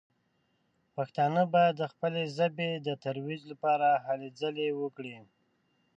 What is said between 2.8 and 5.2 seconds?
د ترویج لپاره هلې ځلې وکړي.